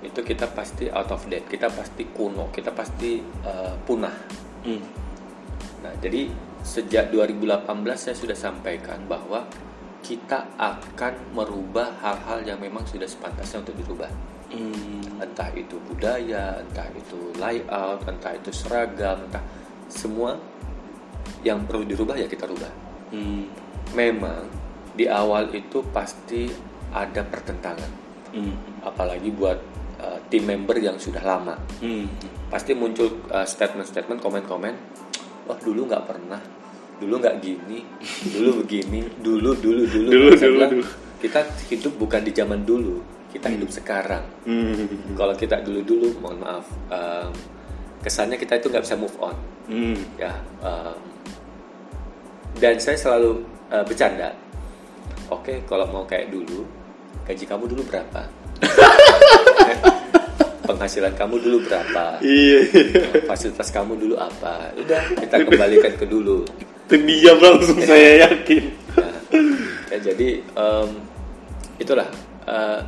itu 0.01 0.19
kita 0.25 0.49
pasti 0.49 0.89
out 0.89 1.11
of 1.13 1.21
date, 1.29 1.45
kita 1.45 1.69
pasti 1.69 2.09
kuno, 2.09 2.49
kita 2.49 2.73
pasti 2.73 3.21
eh, 3.21 3.73
punah. 3.85 4.15
Hmm. 4.65 4.81
Nah, 5.85 5.93
jadi 6.01 6.29
sejak 6.61 7.09
2018 7.13 7.69
saya 7.97 8.15
sudah 8.17 8.37
sampaikan 8.37 9.05
bahwa 9.05 9.45
kita 10.01 10.57
akan 10.57 11.13
merubah 11.37 11.93
hal-hal 12.01 12.41
yang 12.41 12.57
memang 12.57 12.81
sudah 12.89 13.05
sepantasnya 13.05 13.61
untuk 13.61 13.77
dirubah. 13.77 14.09
Hmm. 14.49 15.21
Entah 15.21 15.53
itu 15.53 15.77
budaya, 15.85 16.59
entah 16.59 16.89
itu 16.97 17.31
layout, 17.37 18.01
entah 18.09 18.33
itu 18.33 18.49
seragam, 18.49 19.21
entah 19.29 19.45
semua 19.87 20.35
yang 21.41 21.65
perlu 21.65 21.83
dirubah 21.85 22.15
ya 22.17 22.27
kita 22.29 22.45
rubah. 22.45 22.71
Hmm. 23.11 23.49
Memang 23.97 24.47
di 24.95 25.07
awal 25.07 25.51
itu 25.55 25.81
pasti 25.91 26.47
ada 26.91 27.23
pertentangan, 27.23 27.91
Hmm. 28.31 28.55
apalagi 28.83 29.27
buat 29.31 29.59
uh, 29.99 30.19
tim 30.31 30.47
member 30.47 30.79
yang 30.79 30.95
sudah 30.95 31.23
lama. 31.23 31.55
Hmm. 31.83 32.07
pasti 32.51 32.75
muncul 32.75 33.07
uh, 33.31 33.47
statement-statement, 33.47 34.19
komen-komen. 34.19 34.75
Wah 35.47 35.55
dulu 35.63 35.87
nggak 35.87 36.03
pernah, 36.03 36.39
dulu 36.99 37.23
nggak 37.23 37.39
gini, 37.39 37.79
dulu 38.27 38.49
begini, 38.63 39.07
dulu 39.23 39.55
dulu 39.55 39.81
dulu. 39.87 40.09
Dulu, 40.11 40.27
dulu, 40.35 40.55
bilang, 40.59 40.71
dulu. 40.75 40.85
Kita 41.23 41.39
hidup 41.71 41.93
bukan 41.95 42.21
di 42.27 42.31
zaman 42.35 42.67
dulu, 42.67 42.99
kita 43.31 43.47
hidup 43.47 43.71
sekarang. 43.71 44.23
Hmm. 44.43 45.15
Kalau 45.15 45.31
kita 45.31 45.63
dulu 45.63 45.79
dulu, 45.87 46.07
mohon 46.19 46.43
maaf, 46.43 46.67
um, 46.91 47.31
kesannya 48.01 48.35
kita 48.35 48.57
itu 48.57 48.67
nggak 48.67 48.83
bisa 48.83 48.97
move 48.97 49.15
on, 49.21 49.37
Hmm. 49.69 49.97
ya. 50.17 50.33
um, 50.59 50.97
dan 52.57 52.75
saya 52.77 52.97
selalu 52.97 53.45
uh, 53.69 53.85
bercanda. 53.85 54.33
Oke, 55.31 55.63
kalau 55.63 55.87
mau 55.87 56.03
kayak 56.03 56.27
dulu, 56.27 56.67
gaji 57.23 57.47
kamu 57.47 57.71
dulu 57.71 57.81
berapa? 57.87 58.27
Penghasilan 60.61 61.15
kamu 61.15 61.35
dulu 61.41 61.57
berapa? 61.65 62.19
Iya. 62.21 62.59
fasilitas 63.25 63.71
kamu 63.71 63.97
dulu 63.97 64.15
apa 64.15 64.71
udah 64.77 65.03
kita 65.17 65.41
kembalikan 65.43 65.93
ke 65.97 66.05
dulu 66.05 66.45
Terdiam 66.85 67.39
langsung 67.39 67.79
saya 67.81 68.27
yakin. 68.27 68.63
Nah, 68.99 69.15
ya, 69.89 69.97
jadi 70.11 70.43
em, 70.43 70.89
itulah 71.79 72.07
eh, 72.45 72.79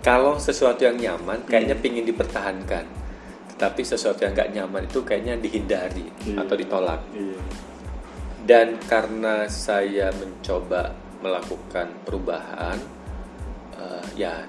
kalau 0.00 0.36
sesuatu 0.36 0.84
yang 0.84 0.96
nyaman 0.96 1.42
kayaknya 1.48 1.76
pingin 1.80 2.04
dipertahankan 2.04 2.84
tetapi 3.56 3.82
sesuatu 3.82 4.20
yang 4.20 4.36
nggak 4.36 4.52
nyaman 4.52 4.84
itu 4.84 5.00
kayaknya 5.00 5.40
dihindari 5.40 6.04
Iya. 6.28 6.44
atau 6.44 6.54
ditolak 6.54 7.00
Iya. 7.10 7.40
dan 8.44 8.76
karena 8.84 9.48
saya 9.48 10.12
mencoba 10.12 10.92
melakukan 11.24 11.88
perubahan 12.04 12.76
eh, 13.76 14.04
ya 14.14 14.44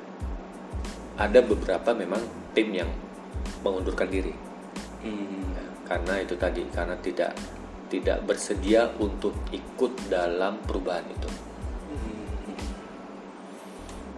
ada 1.18 1.40
beberapa 1.42 1.96
memang 1.96 2.20
tim 2.52 2.70
yang 2.76 2.92
mengundurkan 3.64 4.08
diri 4.08 4.36
Hmm. 4.98 5.54
Ya, 5.54 5.66
karena 5.88 6.20
itu 6.20 6.34
tadi 6.36 6.66
karena 6.74 6.98
tidak 7.00 7.32
tidak 7.88 8.20
bersedia 8.28 8.92
untuk 9.00 9.32
ikut 9.54 9.94
dalam 10.12 10.60
perubahan 10.66 11.06
itu 11.08 11.30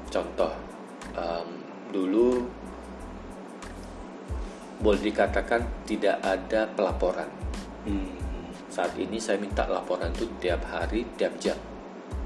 contoh 0.10 0.54
em, 1.14 1.48
dulu 1.94 2.48
boleh 4.80 5.02
dikatakan 5.12 5.62
tidak 5.84 6.18
ada 6.24 6.68
pelaporan. 6.72 7.28
Hmm. 7.88 8.12
saat 8.70 8.94
ini 9.02 9.18
saya 9.18 9.42
minta 9.42 9.66
laporan 9.66 10.14
itu 10.14 10.30
tiap 10.38 10.62
hari 10.68 11.02
tiap 11.18 11.34
jam 11.42 11.58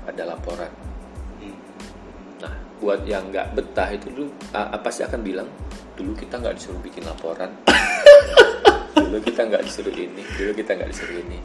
ada 0.04 0.28
laporan. 0.28 0.70
Hmm. 1.40 1.58
nah 2.44 2.54
buat 2.84 3.06
yang 3.08 3.32
nggak 3.32 3.56
betah 3.56 3.90
itu 3.96 4.12
dulu 4.12 4.28
apa 4.52 4.90
sih 4.92 5.08
akan 5.08 5.22
bilang 5.24 5.48
dulu 5.94 6.12
kita 6.18 6.42
nggak 6.42 6.56
disuruh 6.58 6.82
bikin 6.82 7.06
laporan. 7.06 7.50
Dulu 8.94 9.18
kita 9.30 9.46
nggak 9.46 9.66
disuruh 9.66 9.94
ini 9.94 10.22
dulu 10.38 10.52
kita 10.58 10.74
nggak 10.74 10.90
disuruh 10.90 11.18
ini. 11.22 11.40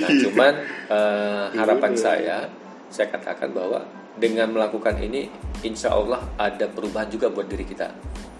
Nah 0.00 0.10
cuman 0.24 0.54
eh, 0.88 1.44
harapan 1.52 1.92
saya 1.96 2.48
saya 2.92 3.08
katakan 3.12 3.52
bahwa 3.52 3.84
dengan 4.18 4.52
melakukan 4.52 5.00
ini 5.00 5.28
insya 5.62 5.94
Allah 5.94 6.20
ada 6.36 6.68
perubahan 6.68 7.08
juga 7.08 7.32
buat 7.32 7.48
diri 7.48 7.64
kita 7.64 7.88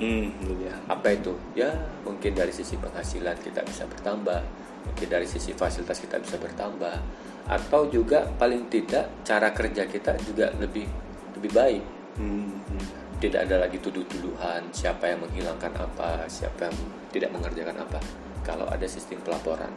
Hmm. 0.03 0.35
ya 0.59 0.75
apa 0.91 1.15
itu 1.15 1.31
ya 1.55 1.71
mungkin 2.03 2.35
dari 2.35 2.51
sisi 2.51 2.75
penghasilan 2.75 3.39
kita 3.39 3.63
bisa 3.63 3.87
bertambah 3.87 4.41
mungkin 4.83 5.07
dari 5.07 5.23
sisi 5.31 5.55
fasilitas 5.55 6.03
kita 6.03 6.19
bisa 6.19 6.43
bertambah 6.43 6.99
atau 7.47 7.87
juga 7.87 8.27
paling 8.35 8.67
tidak 8.67 9.23
cara 9.23 9.55
kerja 9.55 9.87
kita 9.87 10.19
juga 10.27 10.51
lebih 10.59 10.91
lebih 11.39 11.51
baik 11.55 11.85
Hmm. 12.19 12.59
tidak 13.23 13.47
ada 13.47 13.63
lagi 13.63 13.79
tuduh-tuduhan 13.79 14.69
siapa 14.75 15.07
yang 15.07 15.23
menghilangkan 15.23 15.71
apa 15.79 16.27
siapa 16.27 16.67
yang 16.69 16.77
tidak 17.15 17.31
mengerjakan 17.31 17.87
apa 17.87 18.03
kalau 18.43 18.67
ada 18.67 18.85
sistem 18.91 19.23
pelaporan 19.23 19.71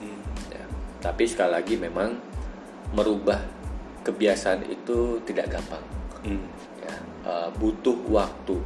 Hmm. 0.00 0.24
ya. 0.50 0.64
tapi 1.04 1.28
sekali 1.28 1.52
lagi 1.52 1.76
memang 1.76 2.16
merubah 2.96 3.38
kebiasaan 4.06 4.62
itu 4.70 5.18
tidak 5.26 5.58
gampang 5.58 5.82
Hmm. 6.22 6.46
ya 6.78 6.94
eh, 7.26 7.48
butuh 7.58 7.98
waktu 8.06 8.56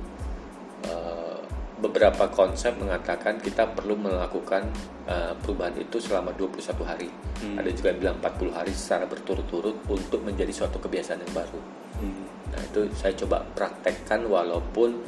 Eh, 0.80 1.38
beberapa 1.76 2.24
konsep 2.32 2.72
mengatakan 2.80 3.36
kita 3.36 3.68
perlu 3.76 4.00
melakukan 4.00 4.64
eh, 5.04 5.36
perubahan 5.44 5.76
itu 5.76 6.00
selama 6.00 6.32
21 6.32 6.84
hari 6.88 7.08
Hmm. 7.40 7.56
ada 7.60 7.68
juga 7.68 7.92
yang 7.92 8.00
bilang 8.00 8.16
40 8.20 8.52
hari 8.52 8.72
secara 8.72 9.04
berturut-turut 9.04 9.76
untuk 9.88 10.20
menjadi 10.24 10.48
suatu 10.52 10.80
kebiasaan 10.80 11.20
yang 11.20 11.34
baru 11.36 11.60
Hmm. 12.00 12.24
nah 12.48 12.60
itu 12.64 12.88
saya 12.96 13.12
coba 13.12 13.44
praktekkan 13.52 14.24
walaupun 14.24 15.04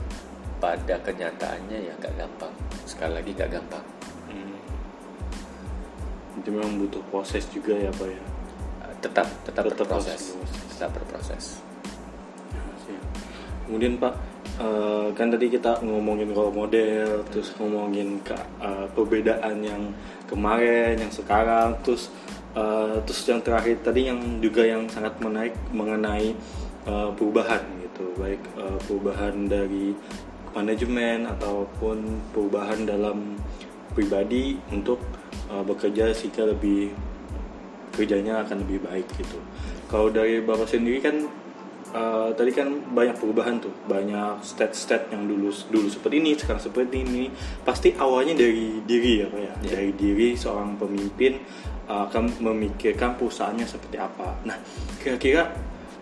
pada 0.60 1.00
kenyataannya 1.00 1.88
ya 1.88 1.92
nggak 1.96 2.20
gampang 2.20 2.52
sekali 2.84 3.16
lagi 3.16 3.32
nggak 3.32 3.50
gampang 3.52 3.84
Hmm. 4.28 4.56
Jadi 6.36 6.48
memang 6.52 6.80
butuh 6.80 7.00
proses 7.08 7.44
juga 7.48 7.76
ya 7.76 7.92
Pak 7.92 8.08
ya. 8.08 8.22
Tetap 9.02 9.26
tetap, 9.42 9.66
Tetap 9.66 9.84
berproses. 9.84 10.32
tetap 10.72 10.90
berproses. 10.94 11.58
Siap. 12.86 13.02
Kemudian 13.66 13.98
Pak, 13.98 14.14
eh, 14.62 15.06
kan 15.12 15.28
tadi 15.28 15.46
kita 15.50 15.82
ngomongin 15.82 16.30
role 16.30 16.54
model, 16.54 17.26
terus 17.28 17.50
ngomongin 17.58 18.22
ke, 18.22 18.34
eh, 18.62 18.86
perbedaan 18.94 19.58
yang 19.60 19.82
kemarin, 20.30 20.96
yang 20.98 21.12
sekarang, 21.12 21.74
terus 21.82 22.08
eh, 22.54 22.96
terus 23.08 23.22
yang 23.26 23.40
terakhir 23.40 23.80
tadi 23.80 24.12
yang 24.12 24.20
juga 24.44 24.62
yang 24.62 24.84
sangat 24.86 25.16
menarik 25.18 25.56
mengenai 25.72 26.36
eh, 26.86 27.10
perubahan 27.16 27.62
gitu, 27.82 28.04
baik 28.18 28.42
eh, 28.58 28.78
perubahan 28.86 29.34
dari 29.48 29.94
manajemen 30.52 31.24
ataupun 31.32 32.20
perubahan 32.36 32.84
dalam 32.84 33.40
pribadi 33.96 34.60
untuk 34.68 35.00
eh, 35.48 35.62
bekerja 35.64 36.12
sehingga 36.12 36.52
lebih 36.52 36.92
kerjanya 37.92 38.42
akan 38.42 38.64
lebih 38.66 38.82
baik 38.88 39.06
gitu. 39.20 39.38
Kalau 39.86 40.08
dari 40.08 40.40
bapak 40.40 40.68
sendiri 40.68 40.98
kan 41.04 41.16
eh, 41.92 42.28
tadi 42.32 42.50
kan 42.56 42.72
banyak 42.72 43.16
perubahan 43.20 43.60
tuh, 43.60 43.72
banyak 43.84 44.40
stat-stat 44.40 45.12
yang 45.12 45.28
dulu 45.28 45.52
dulu 45.68 45.88
seperti 45.92 46.16
ini, 46.24 46.32
sekarang 46.34 46.62
seperti 46.64 47.04
ini. 47.04 47.28
Pasti 47.62 47.92
awalnya 48.00 48.32
dari 48.32 48.80
diri 48.88 49.20
ya 49.20 49.26
pak 49.28 49.40
ya, 49.40 49.44
Iya. 49.44 49.70
dari 49.76 49.90
diri 49.92 50.28
seorang 50.32 50.80
pemimpin 50.80 51.36
akan 51.92 52.40
memikirkan 52.40 53.20
perusahaannya 53.20 53.68
seperti 53.68 54.00
apa. 54.00 54.32
Nah, 54.48 54.56
kira-kira 55.04 55.52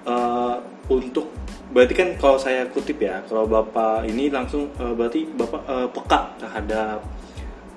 eh, 0.06 0.54
untuk 0.90 1.30
berarti 1.70 1.94
kan 1.94 2.08
kalau 2.18 2.38
saya 2.38 2.66
kutip 2.70 2.98
ya, 3.02 3.22
kalau 3.26 3.46
bapak 3.46 4.06
ini 4.06 4.30
langsung 4.30 4.70
eh, 4.78 4.94
berarti 4.94 5.26
bapak 5.26 5.62
eh, 5.66 5.88
peka 5.90 6.20
terhadap 6.38 7.02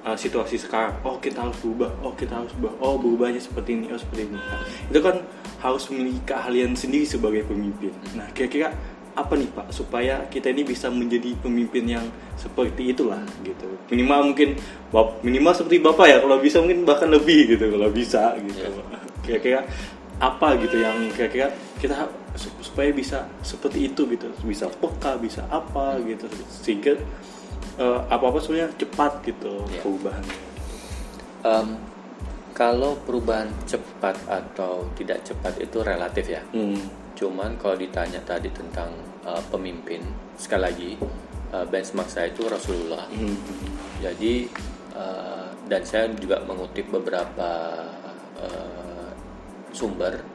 uh, 0.04 0.18
situasi 0.20 0.60
sekarang. 0.60 1.00
Oh 1.08 1.18
kita 1.18 1.48
harus 1.48 1.58
berubah. 1.64 1.92
Oh 2.04 2.14
kita 2.14 2.38
harus 2.44 2.52
berubah. 2.56 2.74
Oh 2.84 2.96
berubahnya 3.00 3.40
seperti 3.40 3.80
ini. 3.80 3.86
Oh 3.92 4.00
seperti 4.00 4.28
ini. 4.30 4.38
Nah, 4.38 4.62
itu 4.92 5.00
kan 5.00 5.16
harus 5.64 5.84
memiliki 5.90 6.22
keahlian 6.28 6.76
sendiri 6.76 7.08
sebagai 7.08 7.48
pemimpin. 7.48 7.96
Nah 8.20 8.28
kira-kira 8.36 8.76
apa 9.14 9.38
nih 9.38 9.46
pak 9.54 9.70
supaya 9.70 10.26
kita 10.26 10.50
ini 10.50 10.66
bisa 10.66 10.90
menjadi 10.90 11.38
pemimpin 11.38 11.86
yang 11.86 12.06
seperti 12.34 12.98
itulah 12.98 13.22
gitu. 13.46 13.70
Minimal 13.94 14.34
mungkin 14.34 14.58
minimal 15.22 15.54
seperti 15.54 15.78
bapak 15.80 16.06
ya 16.10 16.18
kalau 16.18 16.42
bisa 16.42 16.58
mungkin 16.60 16.82
bahkan 16.82 17.14
lebih 17.14 17.56
gitu 17.56 17.78
kalau 17.78 17.94
bisa 17.94 18.34
gitu. 18.42 18.60
Kira-kira 19.22 19.62
apa 20.18 20.58
gitu 20.58 20.82
yang 20.82 20.98
kira-kira 21.14 21.54
kita 21.78 22.10
sup- 22.34 22.58
supaya 22.66 22.90
bisa 22.90 23.30
seperti 23.46 23.94
itu 23.94 24.02
gitu. 24.10 24.34
Bisa 24.44 24.66
peka 24.66 25.14
bisa 25.22 25.46
apa 25.48 26.02
gitu. 26.10 26.26
Sehingga 26.50 26.98
eh, 27.80 28.00
apa-apa 28.10 28.38
sebenarnya 28.42 28.74
cepat 28.78 29.24
gitu 29.26 29.64
Iya. 29.70 29.82
perubahannya. 29.82 30.38
Em, 31.44 31.68
kalau 32.54 32.94
perubahan 33.02 33.50
cepat 33.66 34.14
atau 34.30 34.86
tidak 34.94 35.26
cepat 35.26 35.58
itu 35.58 35.82
relatif 35.82 36.30
ya 36.30 36.42
Hmm. 36.54 36.78
Cuman 37.14 37.58
kalau 37.62 37.78
ditanya 37.78 38.22
tadi 38.26 38.50
tentang 38.50 38.90
uh, 39.22 39.40
pemimpin, 39.54 40.02
sekali 40.34 40.62
lagi 40.66 40.92
uh, 41.54 41.66
benchmark 41.66 42.10
saya 42.10 42.34
itu 42.34 42.46
Rasulullah. 42.50 43.06
Hmm. 43.10 43.38
Jadi 44.02 44.50
uh, 44.98 45.50
dan 45.70 45.82
saya 45.86 46.10
juga 46.14 46.42
mengutip 46.42 46.90
beberapa 46.90 47.50
uh, 48.42 49.10
sumber 49.72 50.26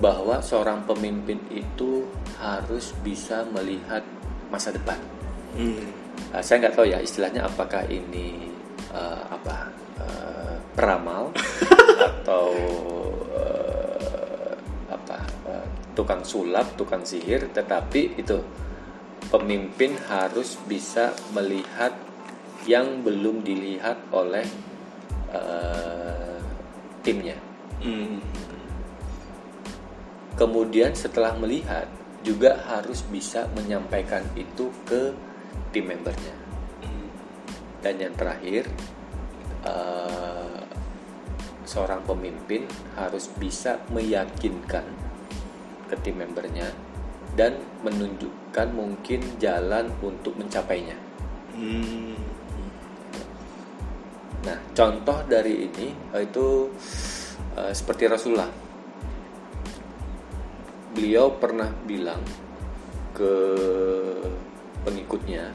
bahwa 0.00 0.40
seorang 0.40 0.88
pemimpin 0.88 1.36
itu 1.52 2.08
harus 2.40 2.96
bisa 3.04 3.44
melihat 3.52 4.02
masa 4.48 4.72
depan. 4.72 4.96
Hmm. 5.52 5.84
Uh, 6.34 6.42
saya 6.44 6.66
nggak 6.66 6.74
tahu 6.76 6.86
ya 6.88 6.98
istilahnya 7.00 7.46
apakah 7.48 7.82
ini 7.88 8.52
uh, 8.92 9.22
apa 9.32 9.56
uh, 10.00 10.56
peramal 10.76 11.32
atau 12.22 12.46
uh, 13.34 14.54
apa 14.92 15.18
uh, 15.48 15.66
tukang 15.96 16.22
sulap, 16.22 16.78
tukang 16.78 17.02
sihir, 17.02 17.50
tetapi 17.50 18.20
itu 18.20 18.38
pemimpin 19.28 19.98
harus 20.08 20.56
bisa 20.64 21.12
melihat 21.34 21.92
yang 22.68 23.00
belum 23.02 23.42
dilihat 23.42 23.98
oleh 24.12 24.44
uh, 25.32 26.38
timnya. 27.02 27.36
Hmm. 27.80 28.20
Kemudian 30.38 30.94
setelah 30.94 31.34
melihat 31.34 31.90
juga 32.22 32.58
harus 32.66 33.02
bisa 33.10 33.46
menyampaikan 33.54 34.22
itu 34.34 34.70
ke 34.86 35.14
tim 35.70 35.88
membernya. 35.88 36.34
Dan 37.78 37.94
yang 38.02 38.14
terakhir, 38.18 38.66
eh, 39.62 40.60
seorang 41.62 42.02
pemimpin 42.02 42.66
harus 42.98 43.30
bisa 43.38 43.78
meyakinkan 43.94 44.82
ke 45.88 45.96
tim 46.00 46.18
membernya 46.18 46.72
dan 47.38 47.54
menunjukkan 47.86 48.68
mungkin 48.74 49.20
jalan 49.38 49.92
untuk 50.02 50.34
mencapainya. 50.34 50.96
Hmm. 51.54 52.18
Nah, 54.42 54.58
contoh 54.74 55.22
dari 55.28 55.70
ini 55.70 55.92
itu 56.18 56.72
eh, 57.54 57.72
seperti 57.72 58.10
Rasulullah. 58.10 58.50
Beliau 60.98 61.30
pernah 61.38 61.70
bilang 61.86 62.18
ke 63.14 63.34
pengikutnya 64.82 65.50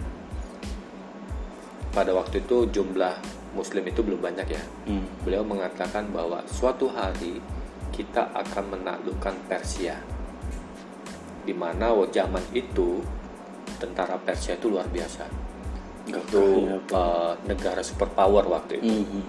pada 1.93 2.09
waktu 2.11 2.41
itu 2.41 2.65
jumlah 2.73 3.15
muslim 3.53 3.85
itu 3.85 4.01
belum 4.01 4.19
banyak 4.19 4.47
ya. 4.49 4.63
Hmm. 4.89 5.05
Beliau 5.21 5.45
mengatakan 5.45 6.09
bahwa 6.09 6.41
suatu 6.49 6.89
hari 6.89 7.37
kita 7.93 8.33
akan 8.33 8.73
menaklukkan 8.73 9.37
Persia. 9.45 10.01
Di 11.45 11.53
mana 11.53 11.93
zaman 12.09 12.41
itu 12.55 13.03
tentara 13.77 14.17
Persia 14.17 14.57
itu 14.57 14.73
luar 14.73 14.89
biasa. 14.89 15.29
Itu 16.09 16.43
eh, 16.81 17.33
negara 17.45 17.85
superpower 17.85 18.49
waktu 18.49 18.81
itu. 18.81 18.89
Hmm. 19.05 19.23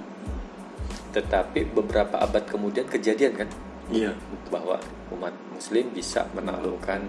Tetapi 1.13 1.69
beberapa 1.77 2.17
abad 2.17 2.49
kemudian 2.49 2.89
kejadian 2.89 3.45
kan 3.45 3.51
Iya. 3.93 4.17
bahwa 4.49 4.81
umat 5.13 5.35
Muslim 5.53 5.93
bisa 5.93 6.25
menaklukkan 6.33 7.05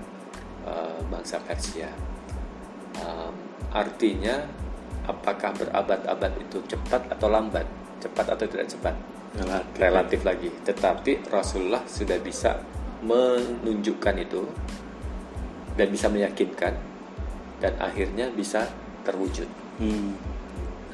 uh, 0.67 0.99
bangsa 1.07 1.39
Persia. 1.39 1.87
Um, 3.01 3.33
artinya, 3.75 4.45
apakah 5.09 5.51
berabad-abad 5.55 6.31
itu 6.39 6.63
cepat 6.69 7.11
atau 7.11 7.27
lambat? 7.27 7.67
Cepat 7.99 8.35
atau 8.37 8.45
tidak 8.47 8.67
cepat? 8.71 8.95
Relatif. 9.35 9.75
Relatif 9.79 10.19
lagi. 10.23 10.49
Tetapi 10.63 11.11
Rasulullah 11.27 11.83
sudah 11.83 12.17
bisa 12.23 12.55
menunjukkan 13.03 14.15
itu 14.17 14.41
dan 15.75 15.87
bisa 15.91 16.07
meyakinkan 16.07 16.73
dan 17.59 17.73
akhirnya 17.79 18.31
bisa 18.31 18.67
terwujud. 19.03 19.47
Hmm. 19.79 20.15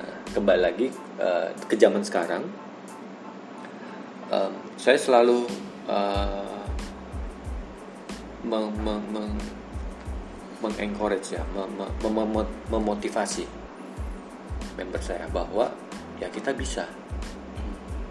Nah, 0.01 0.15
kembali 0.33 0.61
lagi 0.61 0.87
uh, 1.21 1.53
ke 1.69 1.77
zaman 1.77 2.01
sekarang, 2.01 2.43
um, 4.33 4.53
saya 4.75 4.97
selalu 4.97 5.45
uh, 5.85 6.65
meng, 8.41 8.73
meng, 8.81 9.01
meng, 9.13 9.31
mengencourage 10.61 11.35
ya, 11.35 11.43
mem, 11.51 11.73
mem- 11.75 12.29
mem- 12.29 12.55
memotivasi 12.69 13.43
member 14.77 15.01
saya 15.03 15.27
bahwa 15.29 15.67
ya 16.21 16.29
kita 16.31 16.53
bisa. 16.55 16.85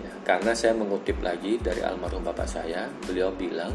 Ya, 0.03 0.13
karena 0.27 0.53
saya 0.53 0.77
mengutip 0.77 1.19
lagi 1.23 1.57
dari 1.63 1.81
almarhum 1.81 2.27
bapak 2.27 2.47
saya, 2.47 2.91
beliau 3.07 3.33
bilang 3.33 3.73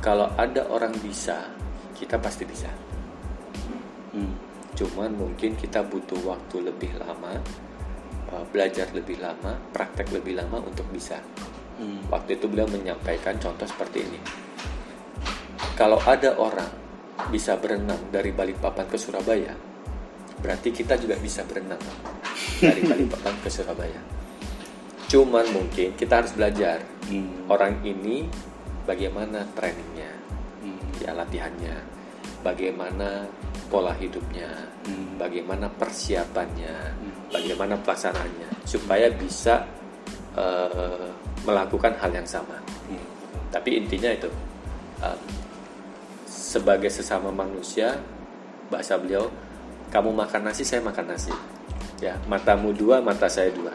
kalau 0.00 0.32
ada 0.36 0.64
orang 0.72 0.92
bisa, 1.00 1.48
kita 1.96 2.16
pasti 2.16 2.44
bisa. 2.48 2.70
Hmm. 4.16 4.32
Cuman 4.72 5.12
mungkin 5.12 5.60
kita 5.60 5.84
butuh 5.84 6.20
waktu 6.24 6.64
lebih 6.64 6.96
lama, 6.96 7.36
uh, 8.32 8.44
belajar 8.48 8.88
lebih 8.96 9.20
lama, 9.20 9.60
praktek 9.76 10.08
lebih 10.08 10.40
lama 10.40 10.60
untuk 10.64 10.88
bisa. 10.88 11.20
Hmm. 11.76 12.00
Waktu 12.08 12.40
itu 12.40 12.48
beliau 12.48 12.68
menyampaikan 12.68 13.36
contoh 13.36 13.68
seperti 13.68 14.04
ini. 14.04 14.20
Kalau 15.76 15.96
ada 16.04 16.36
orang 16.36 16.68
bisa 17.28 17.60
berenang 17.60 18.08
dari 18.08 18.32
Balikpapan 18.32 18.86
ke 18.88 18.96
Surabaya, 18.96 19.52
berarti 20.40 20.72
kita 20.72 20.96
juga 20.96 21.20
bisa 21.20 21.44
berenang 21.44 21.80
dari 22.62 22.80
Balikpapan 22.88 23.34
ke 23.44 23.48
Surabaya. 23.52 24.00
Cuman 25.10 25.44
mungkin 25.52 25.92
kita 25.98 26.24
harus 26.24 26.32
belajar 26.32 26.80
Hmm. 27.10 27.50
orang 27.50 27.82
ini 27.82 28.30
bagaimana 28.86 29.42
trainingnya, 29.58 30.14
Hmm. 30.62 30.78
ya 31.02 31.10
latihannya, 31.10 31.74
bagaimana 32.46 33.26
pola 33.66 33.90
hidupnya, 33.98 34.46
Hmm. 34.86 35.18
bagaimana 35.18 35.66
persiapannya, 35.74 36.94
bagaimana 37.34 37.74
pelaksanaannya, 37.82 38.62
supaya 38.62 39.10
bisa 39.10 39.66
eh, 40.38 41.10
melakukan 41.42 41.98
hal 41.98 42.14
yang 42.14 42.22
sama. 42.22 42.54
Hmm. 42.86 43.02
Tapi 43.50 43.82
intinya 43.82 44.14
itu 44.14 44.30
um, 45.02 45.20
sebagai 46.50 46.90
sesama 46.90 47.30
manusia, 47.30 48.02
bahasa 48.66 48.98
beliau, 48.98 49.30
kamu 49.94 50.10
makan 50.10 50.50
nasi, 50.50 50.66
saya 50.66 50.82
makan 50.82 51.14
nasi. 51.14 51.30
Ya, 52.02 52.18
matamu 52.26 52.74
dua, 52.74 52.98
mata 52.98 53.30
saya 53.30 53.54
dua. 53.54 53.70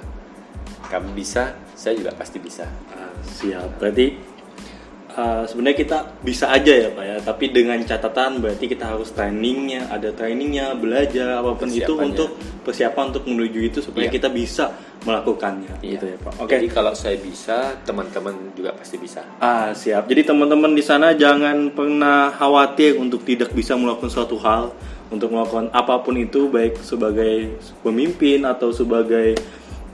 kamu 0.86 1.18
bisa 1.18 1.58
saya 1.74 1.98
juga 1.98 2.14
pasti 2.14 2.38
bisa 2.38 2.70
Ah, 2.94 3.10
siap. 3.26 3.82
Berarti 3.82 4.16
uh, 5.18 5.44
sebenarnya 5.50 5.78
kita 5.82 5.98
bisa 6.22 6.54
aja 6.54 6.74
ya 6.78 6.90
pak 6.94 7.06
ya. 7.06 7.18
Tapi 7.26 7.46
dengan 7.50 7.80
catatan 7.82 8.38
berarti 8.38 8.66
kita 8.70 8.94
harus 8.94 9.10
trainingnya, 9.10 9.90
ada 9.90 10.14
trainingnya, 10.14 10.78
belajar 10.78 11.42
apa 11.42 11.58
pun 11.58 11.70
itu 11.74 11.94
untuk 11.98 12.35
persiapan 12.66 13.14
untuk 13.14 13.30
menuju 13.30 13.60
itu 13.62 13.80
supaya 13.86 14.10
Iya. 14.10 14.18
kita 14.18 14.30
bisa 14.34 14.74
melakukannya. 15.06 15.86
Iya. 15.86 16.02
Gitu 16.02 16.06
ya 16.10 16.18
pak. 16.18 16.34
Oke. 16.42 16.58
jadi 16.58 16.68
kalau 16.74 16.98
saya 16.98 17.16
bisa 17.22 17.78
teman-teman 17.86 18.34
juga 18.58 18.74
pasti 18.74 18.98
bisa 18.98 19.22
Ah 19.38 19.70
siap. 19.78 20.10
Jadi 20.10 20.26
teman-teman 20.26 20.74
di 20.74 20.82
sana 20.82 21.14
jangan 21.14 21.70
pernah 21.70 22.34
khawatir 22.34 22.98
untuk 22.98 23.22
tidak 23.22 23.54
bisa 23.54 23.78
melakukan 23.78 24.10
suatu 24.10 24.42
hal, 24.42 24.74
untuk 25.14 25.30
melakukan 25.30 25.70
apa 25.70 26.02
pun 26.02 26.18
itu 26.18 26.50
baik 26.50 26.82
sebagai 26.82 27.62
pemimpin 27.86 28.42
atau 28.42 28.74
sebagai 28.74 29.38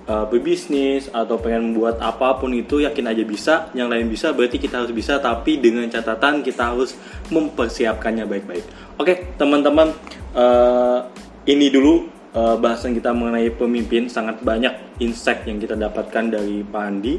uh, 0.07 0.25
pebisnis 0.31 1.11
atau 1.11 1.35
pengen 1.37 1.71
membuat 1.75 1.99
apa 1.99 2.39
pun 2.39 2.55
itu 2.55 2.79
yakin 2.79 3.11
aja 3.11 3.23
bisa. 3.27 3.53
Yang 3.75 3.87
lain 3.91 4.07
bisa 4.07 4.27
berarti 4.31 4.57
kita 4.57 4.85
harus 4.85 4.93
bisa 4.95 5.19
tapi 5.19 5.59
dengan 5.59 5.83
catatan 5.91 6.39
kita 6.39 6.71
harus 6.71 6.95
mempersiapkannya 7.27 8.23
baik-baik. 8.23 8.65
Oke 8.95 9.35
teman-teman 9.35 9.91
uh, 10.37 11.03
ini 11.45 11.67
dulu 11.73 12.20
uh, 12.35 12.55
bahasan 12.59 12.95
kita 12.95 13.11
mengenai 13.15 13.51
pemimpin 13.53 14.07
sangat 14.11 14.39
banyak 14.43 14.73
insight 15.01 15.43
yang 15.47 15.57
kita 15.57 15.75
dapatkan 15.77 16.31
dari 16.31 16.61
Pak 16.65 16.83
Andi 16.83 17.15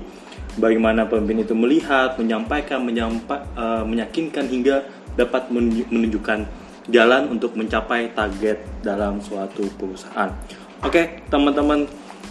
bagaimana 0.57 1.09
pemimpin 1.09 1.45
itu 1.45 1.55
melihat, 1.57 2.19
menyampaikan, 2.21 2.85
menyampa, 2.85 3.47
eh, 3.57 3.85
meyakinkan 3.89 4.49
hingga 4.49 4.85
dapat 5.17 5.49
menunju- 5.49 5.89
menunjukkan 5.89 6.45
jalan 6.91 7.31
untuk 7.31 7.55
mencapai 7.55 8.11
target 8.13 8.61
dalam 8.83 9.23
suatu 9.23 9.65
perusahaan. 9.79 10.35
Oke, 10.83 11.25
teman-teman, 11.31 11.87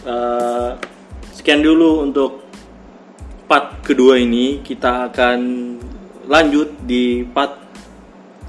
eh, 0.05 0.71
sekian 1.31 1.63
dulu 1.63 2.03
untuk 2.03 2.45
part 3.47 3.79
kedua 3.81 4.19
ini. 4.19 4.59
Kita 4.61 5.09
akan 5.09 5.39
lanjut 6.27 6.83
di 6.83 7.23
part 7.25 7.57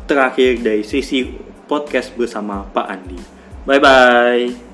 terakhir 0.04 0.60
dari 0.60 0.82
sisi 0.82 1.24
podcast 1.70 2.12
bersama 2.18 2.66
Pak 2.66 2.86
Andi. 2.90 3.20
Bye 3.66 3.78
bye. 3.78 4.71